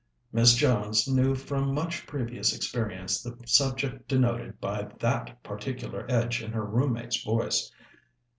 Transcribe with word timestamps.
Miss 0.33 0.55
Jones 0.55 1.07
knew 1.07 1.35
from 1.35 1.75
much 1.75 2.07
previous 2.07 2.55
experience 2.55 3.21
the 3.21 3.37
subject 3.45 4.07
denoted 4.07 4.59
by 4.59 4.87
that 4.99 5.43
particular 5.43 6.07
edge 6.09 6.41
in 6.41 6.51
her 6.53 6.65
room 6.65 6.93
mate's 6.93 7.21
voice. 7.23 7.71